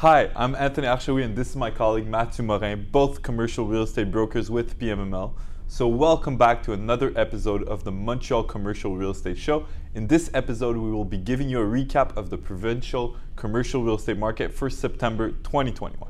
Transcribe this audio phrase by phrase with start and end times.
[0.00, 4.10] Hi, I'm Anthony Archaoui, and this is my colleague Mathieu Morin, both commercial real estate
[4.10, 5.34] brokers with PMML.
[5.68, 9.66] So, welcome back to another episode of the Montreal Commercial Real Estate Show.
[9.94, 13.96] In this episode, we will be giving you a recap of the provincial commercial real
[13.96, 16.08] estate market for September 2021.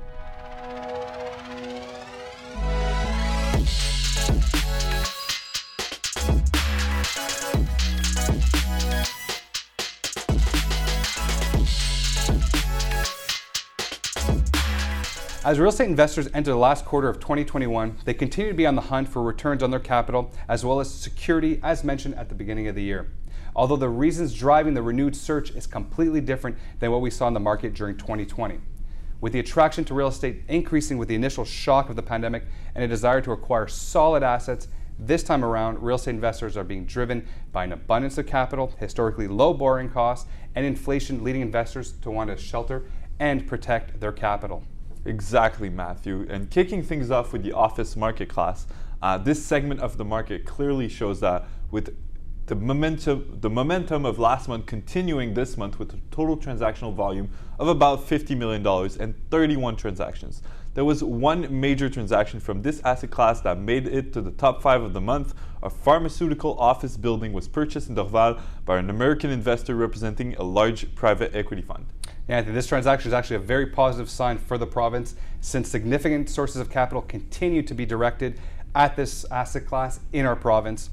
[15.42, 18.74] As real estate investors enter the last quarter of 2021, they continue to be on
[18.74, 22.34] the hunt for returns on their capital as well as security, as mentioned at the
[22.34, 23.10] beginning of the year.
[23.56, 27.32] Although the reasons driving the renewed search is completely different than what we saw in
[27.32, 28.60] the market during 2020.
[29.22, 32.84] With the attraction to real estate increasing with the initial shock of the pandemic and
[32.84, 37.26] a desire to acquire solid assets, this time around, real estate investors are being driven
[37.50, 42.28] by an abundance of capital, historically low borrowing costs, and inflation leading investors to want
[42.28, 42.84] to shelter
[43.18, 44.64] and protect their capital.
[45.04, 46.26] Exactly, Matthew.
[46.28, 48.66] And kicking things off with the office market class,
[49.02, 51.96] uh, this segment of the market clearly shows that with
[52.46, 57.30] the momentum, the momentum of last month continuing this month with a total transactional volume
[57.58, 58.66] of about $50 million
[59.00, 60.42] and 31 transactions.
[60.74, 64.62] There was one major transaction from this asset class that made it to the top
[64.62, 65.34] five of the month.
[65.62, 70.94] A pharmaceutical office building was purchased in Dorval by an American investor representing a large
[70.94, 71.86] private equity fund.
[72.30, 76.60] Anthony, this transaction is actually a very positive sign for the province since significant sources
[76.60, 78.38] of capital continue to be directed
[78.72, 80.90] at this asset class in our province.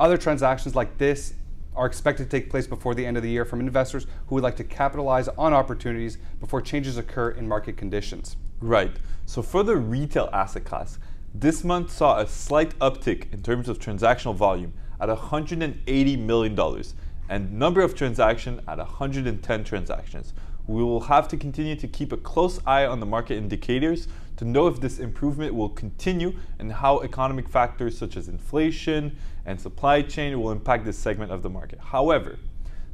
[0.00, 1.34] Other transactions like this
[1.76, 4.42] are expected to take place before the end of the year from investors who would
[4.42, 8.36] like to capitalize on opportunities before changes occur in market conditions.
[8.60, 8.96] Right.
[9.26, 10.98] So for the retail asset class,
[11.32, 16.82] this month saw a slight uptick in terms of transactional volume at $180 million
[17.28, 20.34] and number of transactions at 110 transactions,
[20.66, 24.44] we will have to continue to keep a close eye on the market indicators to
[24.44, 30.00] know if this improvement will continue and how economic factors such as inflation and supply
[30.02, 31.78] chain will impact this segment of the market.
[31.78, 32.38] However,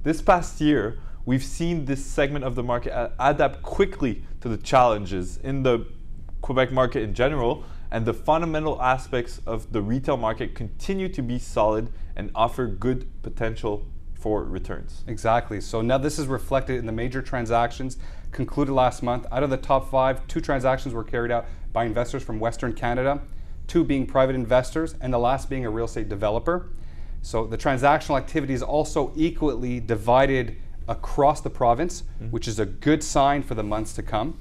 [0.03, 5.37] this past year, we've seen this segment of the market adapt quickly to the challenges
[5.39, 5.87] in the
[6.41, 11.39] Quebec market in general, and the fundamental aspects of the retail market continue to be
[11.39, 13.85] solid and offer good potential
[14.27, 15.05] for returns.
[15.07, 15.61] Exactly.
[15.61, 17.97] So now this is reflected in the major transactions
[18.33, 19.25] concluded last month.
[19.31, 23.21] Out of the top five, two transactions were carried out by investors from Western Canada,
[23.69, 26.71] two being private investors, and the last being a real estate developer.
[27.23, 30.57] So the transactional activity is also equally divided
[30.89, 32.33] across the province, mm-hmm.
[32.33, 34.37] which is a good sign for the months to come.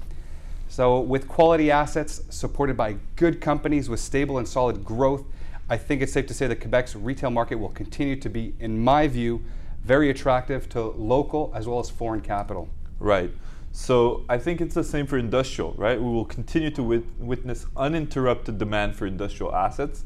[0.68, 5.24] So, with quality assets supported by good companies with stable and solid growth,
[5.68, 8.82] I think it's safe to say that Quebec's retail market will continue to be, in
[8.82, 9.44] my view,
[9.86, 12.68] very attractive to local as well as foreign capital.
[12.98, 13.30] Right.
[13.70, 16.00] So I think it's the same for industrial, right?
[16.00, 20.04] We will continue to wit- witness uninterrupted demand for industrial assets.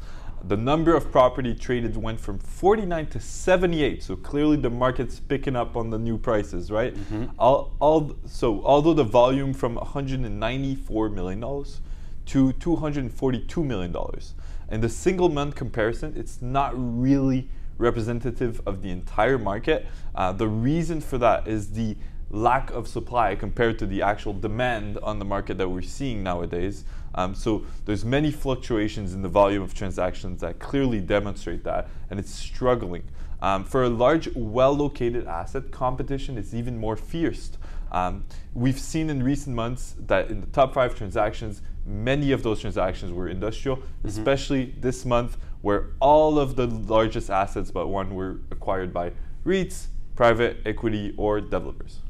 [0.48, 4.02] The number of property traded went from 49 to 78.
[4.02, 6.94] So clearly the market's picking up on the new prices, right?
[6.94, 7.26] Mm-hmm.
[7.38, 11.80] All, all, so although the volume from 194 million dollars
[12.26, 14.34] to 242 million dollars,
[14.70, 17.48] in the single month comparison, it's not really
[17.80, 19.86] representative of the entire market.
[20.14, 21.96] Uh, the reason for that is the
[22.30, 26.84] lack of supply compared to the actual demand on the market that we're seeing nowadays.
[27.14, 32.20] Um, so there's many fluctuations in the volume of transactions that clearly demonstrate that, and
[32.20, 33.02] it's struggling.
[33.42, 37.50] Um, for a large, well-located asset, competition is even more fierce.
[37.92, 38.24] Um,
[38.54, 43.12] we've seen in recent months that in the top five transactions, many of those transactions
[43.12, 44.08] were industrial, mm-hmm.
[44.08, 49.12] especially this month where all of the largest assets but one were acquired by
[49.44, 49.86] REITs,
[50.16, 52.00] private equity, or developers.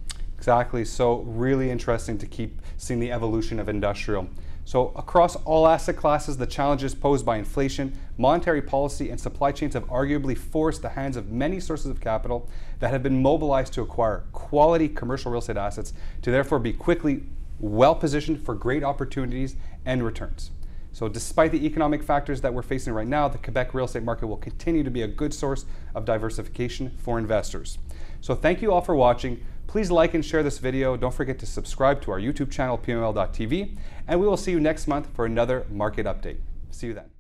[0.41, 0.87] Exactly.
[0.87, 4.27] So, really interesting to keep seeing the evolution of industrial.
[4.65, 9.75] So, across all asset classes, the challenges posed by inflation, monetary policy, and supply chains
[9.75, 13.83] have arguably forced the hands of many sources of capital that have been mobilized to
[13.83, 15.93] acquire quality commercial real estate assets
[16.23, 17.23] to therefore be quickly
[17.59, 20.53] well positioned for great opportunities and returns.
[20.93, 24.27] So, despite the economic factors that we're facing right now, the Quebec real estate market
[24.27, 27.77] will continue to be a good source of diversification for investors.
[28.23, 29.45] So, thank you all for watching.
[29.71, 30.97] Please like and share this video.
[30.97, 33.77] Don't forget to subscribe to our YouTube channel, pml.tv,
[34.09, 36.39] and we will see you next month for another market update.
[36.73, 37.20] See you then.